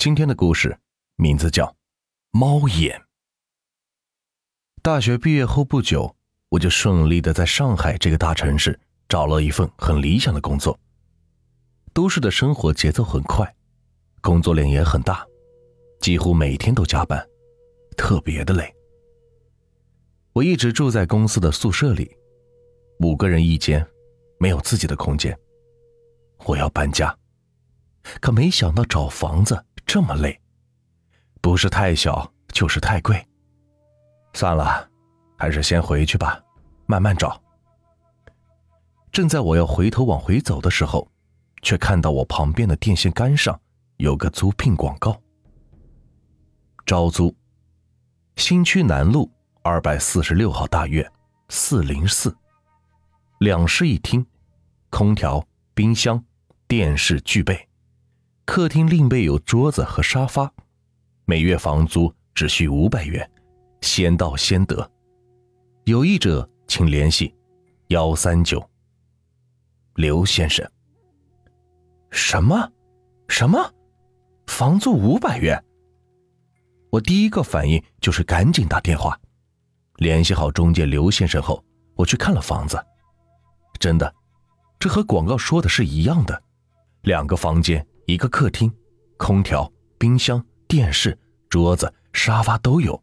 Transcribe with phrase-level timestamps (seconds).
[0.00, 0.78] 今天的故事
[1.16, 1.66] 名字叫
[2.30, 2.98] 《猫眼》。
[4.80, 6.16] 大学毕业后不久，
[6.48, 10.80] 我就顺利的在上海这个大城市找了一份很理想的工作。
[11.92, 13.54] 都市的生活节奏很快，
[14.22, 15.22] 工作量也很大，
[16.00, 17.22] 几乎每天都加班，
[17.94, 18.74] 特别的累。
[20.32, 22.10] 我一直住在公司的宿舍里，
[23.00, 23.86] 五个人一间，
[24.38, 25.38] 没有自己的空间。
[26.46, 27.14] 我要搬家，
[28.18, 29.62] 可没想到找房子。
[29.92, 30.40] 这么累，
[31.40, 33.26] 不是太小就是太贵。
[34.34, 34.88] 算了，
[35.36, 36.40] 还是先回去吧，
[36.86, 37.42] 慢慢找。
[39.10, 41.10] 正在我要回头往回走的时候，
[41.62, 43.60] 却看到我旁边的电线杆上
[43.96, 45.20] 有个租聘广告：
[46.86, 47.34] 招租，
[48.36, 49.28] 新区南路
[49.64, 51.04] 二百四十六号大院
[51.48, 52.32] 四零四，
[53.40, 54.24] 两室一厅，
[54.88, 55.44] 空调、
[55.74, 56.24] 冰箱、
[56.68, 57.69] 电视具备。
[58.50, 60.52] 客厅另备有桌子和沙发，
[61.24, 63.30] 每月房租只需五百元，
[63.80, 64.90] 先到先得。
[65.84, 67.32] 有意者请联系
[67.90, 68.60] 幺三九。
[69.94, 70.68] 刘先生。
[72.10, 72.68] 什么？
[73.28, 73.72] 什么？
[74.48, 75.64] 房租五百元？
[76.90, 79.16] 我第一个反应就是赶紧打电话，
[79.98, 82.84] 联系好中介刘先生后，我去看了房子。
[83.78, 84.12] 真的，
[84.80, 86.42] 这和广告说的是一样的，
[87.02, 87.86] 两个房间。
[88.10, 88.68] 一个客厅，
[89.16, 91.16] 空调、冰箱、电视、
[91.48, 93.00] 桌子、沙发都有。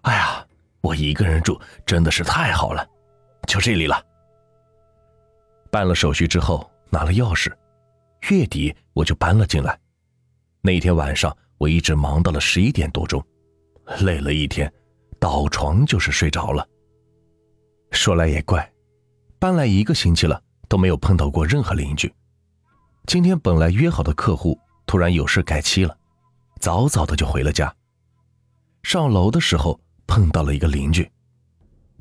[0.00, 0.44] 哎呀，
[0.80, 2.84] 我一个人住真的是太好了，
[3.46, 4.04] 就这里了。
[5.70, 7.52] 办了手续之后，拿了钥匙，
[8.28, 9.78] 月底我就搬了进来。
[10.60, 13.24] 那天晚上我一直忙到了十一点多钟，
[14.00, 14.72] 累了一天，
[15.20, 16.66] 倒床就是睡着了。
[17.92, 18.68] 说来也怪，
[19.38, 22.12] 搬来一个星期了，都没有碰到过任何邻居。
[23.06, 25.96] 今天本来约好的客户突然有事改期了，
[26.58, 27.72] 早早的就回了家。
[28.82, 31.08] 上楼的时候碰到了一个邻居，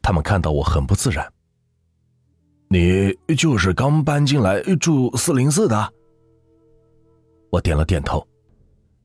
[0.02, 1.31] 他们看到我很不自然。
[2.69, 5.94] 你就是刚搬进来住四零四的？
[7.51, 8.28] 我点了点头，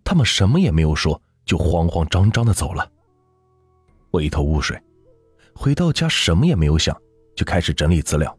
[0.02, 2.90] 他们什么也没有说，就慌慌张张的走了。
[4.10, 4.82] 我一头雾水，
[5.54, 6.98] 回到家什么也没有想，
[7.36, 8.34] 就开始整理资料。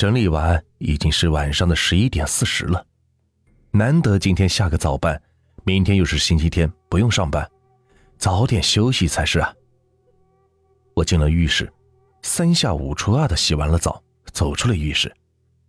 [0.00, 2.86] 整理完已经是晚上的十一点四十了，
[3.70, 5.22] 难得今天下个早班，
[5.62, 7.46] 明天又是星期天，不用上班，
[8.16, 9.54] 早点休息才是啊。
[10.94, 11.70] 我进了浴室，
[12.22, 14.02] 三下五除二的洗完了澡，
[14.32, 15.14] 走出了浴室，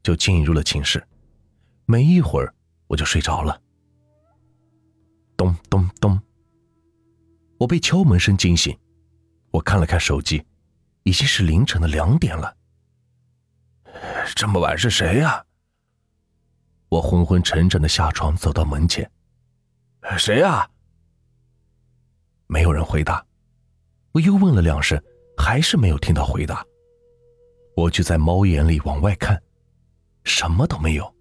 [0.01, 1.05] 就进入了寝室。
[1.85, 2.55] 没一会儿
[2.87, 3.61] 我就睡着了。
[5.35, 6.17] 咚咚咚，
[7.57, 8.73] 我被敲门声惊醒，
[9.51, 10.41] 我看了看手机，
[11.03, 12.55] 已经是凌晨的两点了。
[14.35, 15.45] 这么晚是谁呀？
[16.89, 19.09] 我昏昏沉沉的下床，走到门前。
[20.17, 20.69] 谁呀？
[22.47, 23.25] 没有人回答。
[24.11, 25.01] 我又问了两声，
[25.37, 26.65] 还是没有听到回答。
[27.75, 29.41] 我就在猫眼里往外看，
[30.25, 31.15] 什么都没有，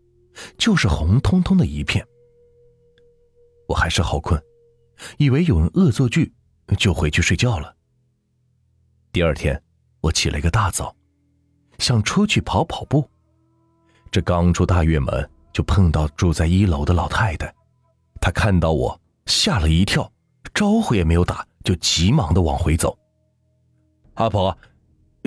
[0.59, 2.05] 就是红彤彤的一片。
[3.69, 4.43] 我还是好困，
[5.19, 6.33] 以为有人恶作剧，
[6.77, 7.77] 就回去睡觉了。
[9.13, 9.63] 第二天，
[10.01, 10.97] 我起了一个大早。
[11.81, 13.09] 想出去跑跑步，
[14.11, 17.53] 这刚出大院门就碰到住在一楼的老太太，
[18.21, 20.13] 她看到我吓了一跳，
[20.55, 22.97] 招呼也没有打，就急忙的往回走。
[24.15, 24.57] 阿婆，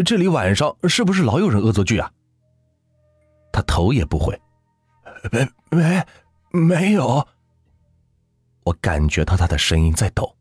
[0.06, 2.12] 这里晚上是不是老有人恶作剧啊？
[3.52, 4.40] 她头也不回，
[5.31, 6.06] 没没
[6.52, 7.28] 没有。
[8.64, 10.35] 我感觉到她的声音在抖。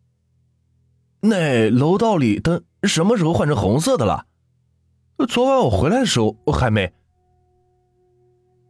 [1.21, 4.27] 那楼道里灯什么时候换成红色的了？
[5.27, 6.93] 昨晚我回来的时候还没，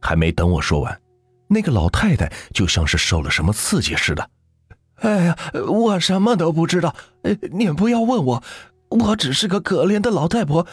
[0.01, 1.01] 还没等我说完，
[1.47, 4.29] 那个老太太就像是受了什么刺激似的。
[4.95, 5.37] 哎呀，
[5.67, 6.95] 我什么都不知道，
[7.51, 8.43] 你不要问我，
[8.89, 10.65] 我只是个可怜的老太婆。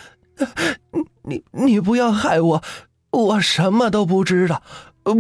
[1.22, 2.62] 你你不要害我，
[3.10, 4.62] 我什么都不知道，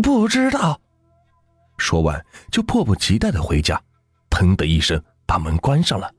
[0.02, 0.80] 不知道。
[1.76, 3.80] 说完就迫不及待的回家，
[4.30, 6.10] 砰的一声把门关上了，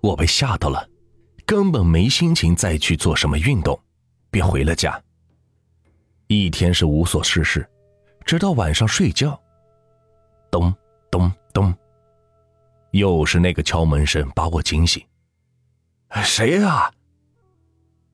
[0.00, 0.88] 我被吓到了。
[1.52, 3.78] 根本没心情再去做什么运动，
[4.30, 4.98] 便回了家。
[6.26, 7.68] 一天是无所事事，
[8.24, 9.38] 直到晚上睡觉，
[10.50, 10.74] 咚
[11.10, 11.74] 咚咚，
[12.92, 15.06] 又是那个敲门声把我惊醒。
[16.24, 16.90] 谁呀？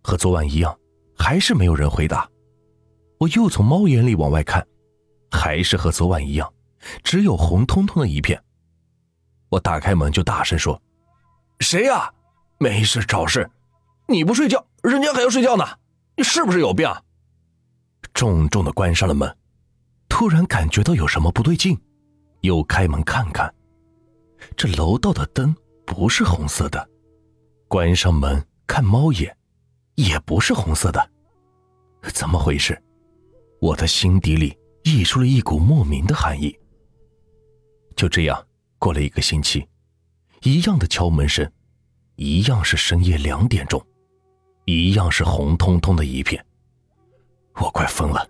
[0.02, 0.76] 和昨晚一样，
[1.16, 2.28] 还是没有人回答。
[3.20, 4.66] 我又从猫眼里往外看，
[5.30, 6.52] 还是和昨晚一样，
[7.04, 8.42] 只有红彤彤的一片。
[9.48, 10.82] 我打开门就大声说
[11.60, 12.12] ：“谁呀？”
[12.58, 13.48] 没事找事，
[14.06, 15.64] 你不睡觉，人家还要睡觉呢，
[16.16, 16.88] 你是不是有病？
[18.12, 19.36] 重重的关上了门，
[20.08, 21.78] 突然感觉到有什么不对劲，
[22.40, 23.52] 又开门看看，
[24.56, 25.54] 这楼道的灯
[25.86, 26.88] 不是红色的，
[27.68, 29.36] 关上门看猫眼，
[29.94, 31.10] 也不是红色的，
[32.12, 32.80] 怎么回事？
[33.60, 36.56] 我的心底里溢出了一股莫名的寒意。
[37.94, 38.46] 就这样
[38.78, 39.68] 过了一个星期，
[40.42, 41.48] 一样的敲门声，
[42.18, 43.80] 一样是深夜两点钟，
[44.64, 46.44] 一样是红彤彤的一片。
[47.54, 48.28] 我快疯了，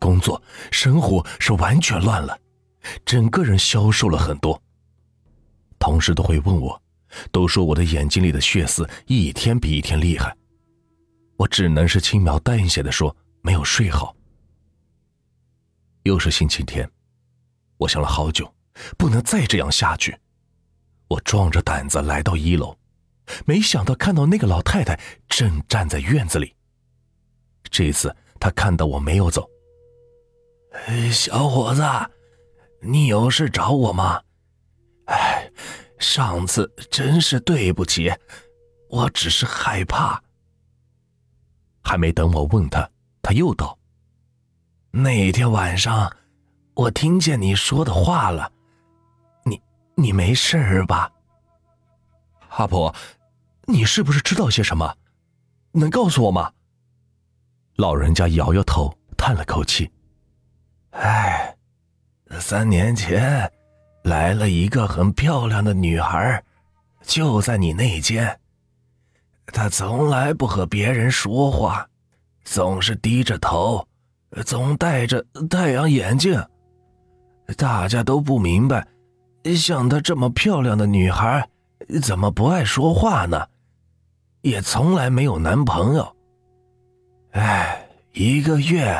[0.00, 0.42] 工作
[0.72, 2.36] 生活是完全乱了，
[3.04, 4.60] 整个人消瘦了很多。
[5.78, 6.82] 同事都会问我，
[7.30, 10.36] 都说我的眼睛里的血丝一天比一天厉害。
[11.36, 14.16] 我只能是轻描淡写的说没有睡好。
[16.02, 16.90] 又是星期天，
[17.76, 18.52] 我想了好久，
[18.98, 20.18] 不能再这样下去。
[21.06, 22.76] 我壮着胆子来到一楼，
[23.44, 26.54] 没想到看到那个老太太正站在院子里。
[27.70, 29.48] 这次她看到我没有走，
[31.12, 31.82] 小伙子，
[32.80, 34.22] 你有事找我吗？
[35.06, 35.50] 哎，
[35.98, 38.12] 上次真是对不起，
[38.88, 40.22] 我只是害怕。
[41.82, 42.88] 还没等我问他，
[43.22, 43.78] 他又道
[44.90, 46.12] ：“那天晚上，
[46.74, 48.50] 我听见你说的话了，
[49.44, 49.60] 你
[49.94, 51.10] 你没事吧？”
[52.50, 52.92] 阿婆，
[53.66, 54.96] 你是不是知道些什么？
[55.72, 56.52] 能告诉我吗？
[57.76, 59.90] 老人家摇摇头，叹了口气
[60.92, 61.56] ：“哎，
[62.40, 63.50] 三年前。”
[64.04, 66.40] 来了一个很漂亮的女孩，
[67.02, 68.38] 就在你那间。
[69.46, 71.88] 她从来不和别人说话，
[72.44, 73.84] 总是低着头，
[74.44, 76.40] 总戴着太阳眼镜。
[77.56, 78.86] 大家都不明白，
[79.56, 81.48] 像她这么漂亮的女孩，
[82.00, 83.44] 怎么不爱说话呢？
[84.46, 86.16] 也从来没有男朋友。
[87.32, 88.96] 哎，一个月，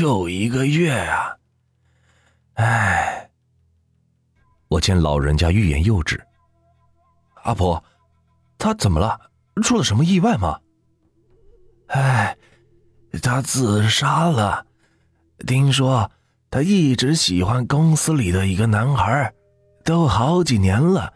[0.00, 1.36] 就一个月啊！
[2.54, 3.30] 哎。
[4.66, 6.20] 我见老人家欲言又止。
[7.44, 7.82] 阿婆，
[8.58, 9.18] 他怎么了？
[9.62, 10.58] 出了什么意外吗？
[11.86, 12.36] 哎，
[13.22, 14.66] 他自杀了。
[15.46, 16.10] 听说
[16.50, 19.32] 他一直喜欢公司里的一个男孩，
[19.84, 21.14] 都好几年了。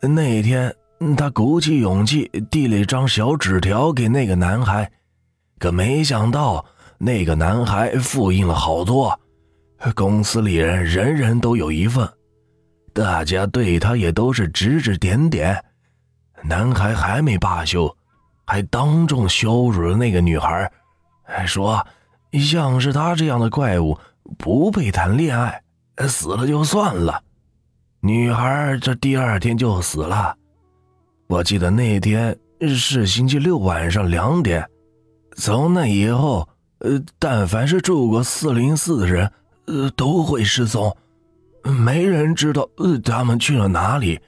[0.00, 0.74] 那天
[1.16, 4.90] 他鼓起勇气递了一张小纸条给那个男孩，
[5.58, 6.64] 可没想到
[6.98, 9.18] 那个男孩复印了好多，
[9.94, 12.06] 公司里人人人都有一份。
[12.92, 15.64] 大家对他也都是指指点点，
[16.42, 17.96] 男孩还没罢休，
[18.46, 20.70] 还当众羞辱了那个女孩，
[21.22, 21.86] 还说
[22.32, 23.98] 像是他这样的怪物
[24.36, 25.62] 不配谈恋爱，
[26.06, 27.22] 死了就算了。
[28.00, 30.36] 女孩这第二天就死了，
[31.30, 32.36] 我记得那天
[32.76, 34.68] 是星期六晚上两点。
[35.36, 36.48] 从那以后，
[36.80, 39.32] 呃，但凡是住过四零四的人，
[39.66, 40.94] 呃，都会失踪。
[41.62, 42.68] 没人知道
[43.04, 44.20] 他们去了哪里，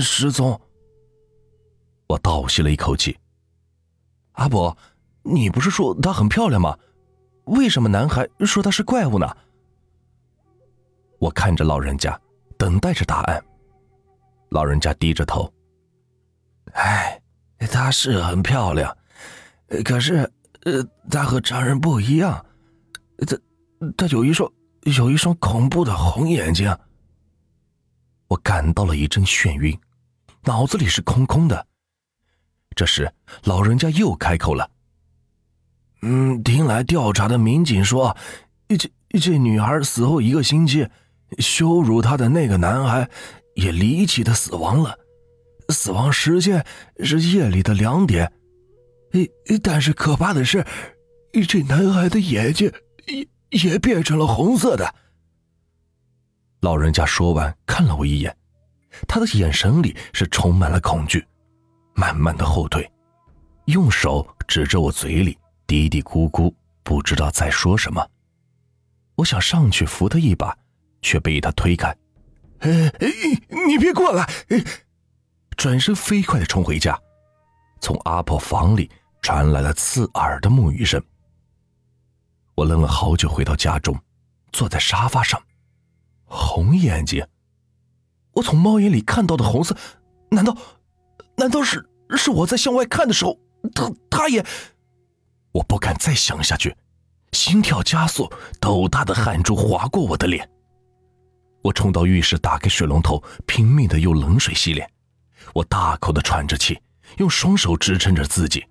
[0.00, 0.60] 失踪。
[2.08, 3.16] 我倒吸了一口气。
[4.32, 4.76] 阿伯，
[5.22, 6.76] 你不是说她很漂亮吗？
[7.44, 9.32] 为什么男孩说她是怪物呢？
[11.20, 12.20] 我看着老人家，
[12.58, 13.40] 等待着答案。
[14.48, 15.48] 老人家低着头。
[16.74, 17.20] 哎，
[17.70, 18.96] 她是很漂亮，
[19.84, 20.30] 可是，
[20.64, 22.44] 呃，她和常人不一样，
[23.26, 23.36] 她，
[23.96, 24.50] 她有一双。
[24.96, 26.74] 有一双恐怖的红眼睛，
[28.28, 29.78] 我感到了一阵眩晕，
[30.44, 31.66] 脑子里是空空的。
[32.74, 33.12] 这时，
[33.44, 34.70] 老人家又开口了
[36.00, 38.16] ：“嗯，听来调查的民警说，
[38.68, 38.90] 这
[39.20, 40.88] 这女孩死后一个星期，
[41.38, 43.10] 羞辱她的那个男孩
[43.56, 44.98] 也离奇的死亡了，
[45.68, 46.64] 死亡时间
[47.04, 48.32] 是夜里的两点。
[49.62, 50.64] 但是可怕的是，
[51.48, 52.72] 这男孩的眼睛。”
[53.50, 54.94] 也变成了红色的。
[56.60, 58.36] 老人家说完，看了我一眼，
[59.08, 61.26] 他的眼神里是充满了恐惧，
[61.94, 62.86] 慢慢的后退，
[63.64, 68.06] 用手指着我嘴里，嘀嘀咕咕，不知道在说什么。
[69.14, 70.54] 我想上去扶他一把，
[71.00, 71.88] 却被他推开。
[72.58, 72.92] 哎，
[73.66, 74.28] 你别过来！
[75.58, 76.96] 转身飞快的冲回家，
[77.80, 78.88] 从阿婆房里
[79.20, 81.02] 传来了刺耳的沐浴声。
[82.54, 83.98] 我愣了好久，回到家中，
[84.52, 85.42] 坐在沙发上。
[86.26, 87.26] 红眼睛，
[88.34, 89.76] 我从猫眼里看到的红色，
[90.30, 90.56] 难道，
[91.36, 91.84] 难道是
[92.16, 93.36] 是我在向外看的时候，
[93.74, 94.44] 他他也……
[95.50, 96.76] 我不敢再想下去，
[97.32, 100.48] 心跳加速，斗大的汗珠划过我的脸。
[101.62, 104.88] 我冲到浴室，打开水龙头，拼命的用冷水洗脸。
[105.54, 106.80] 我大口的喘着气，
[107.18, 108.64] 用双手支撑着自己。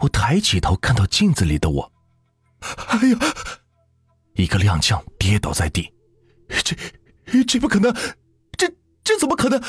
[0.00, 1.92] 我抬起头，看到镜子里的我。
[2.88, 3.18] 哎呀！
[4.34, 5.92] 一个踉跄，跌倒在地。
[6.64, 6.76] 这，
[7.44, 7.92] 这不可能！
[8.56, 8.72] 这，
[9.04, 9.62] 这怎么可能？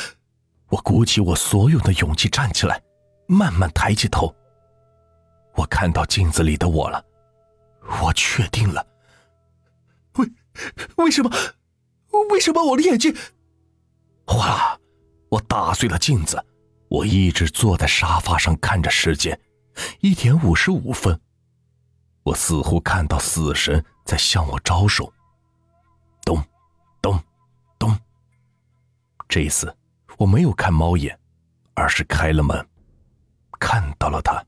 [0.70, 2.82] 我鼓起我所有的勇气站起来，
[3.28, 4.36] 慢慢抬起头。
[5.56, 7.04] 我看到镜子里的我了，
[8.02, 8.86] 我确定了。
[10.14, 10.32] 为
[10.98, 11.32] 为什么？
[12.32, 13.16] 为什么我的眼睛？
[14.26, 14.80] 哗啦！
[15.30, 16.44] 我打碎了镜子。
[16.90, 19.40] 我一直坐在沙发上看着时间，
[20.00, 21.20] 一点五十五分。
[22.24, 25.14] 我似乎看到死神在向我招手。
[26.26, 26.44] 咚，
[27.00, 27.20] 咚，
[27.78, 27.96] 咚。
[29.28, 29.72] 这一次
[30.18, 31.16] 我没有看猫眼，
[31.76, 32.68] 而是开了门，
[33.60, 34.44] 看到了他。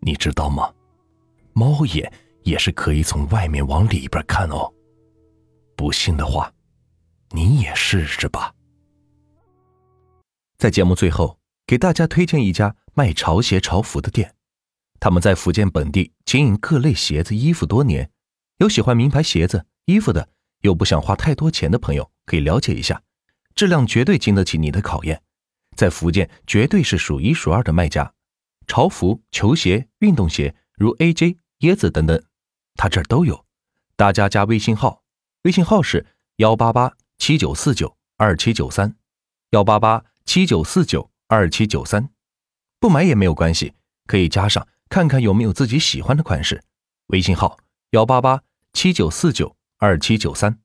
[0.00, 0.72] 你知道吗？
[1.52, 2.12] 猫眼
[2.42, 4.72] 也是可以从外面往里边看哦。
[5.76, 6.52] 不信的话，
[7.30, 8.52] 你也试试吧。
[10.66, 14.34] 在节目最后，给大家推荐一家卖潮鞋潮服的店。
[14.98, 18.10] 他们在福建本地经营各类鞋子衣服多年，
[18.56, 20.28] 有喜欢名牌鞋子衣服的，
[20.62, 23.00] 又不想花太多钱的朋友可以了解一下，
[23.54, 25.22] 质量绝对经得起你的考验。
[25.76, 28.12] 在福建绝对是数一数二的卖家，
[28.66, 32.20] 潮服、球鞋、运动鞋如 AJ、椰子等等，
[32.74, 33.44] 他这儿都有。
[33.94, 35.04] 大家加微信号，
[35.42, 36.04] 微信号是
[36.38, 38.96] 幺八八七九四九二七九三，
[39.50, 40.02] 幺八八。
[40.26, 42.10] 七九四九二七九三，
[42.80, 43.72] 不买也没有关系，
[44.06, 46.62] 可以加上看看有没有自己喜欢的款式。
[47.06, 47.58] 微信号
[47.90, 48.42] 幺八八
[48.72, 50.58] 七九四九二七九三。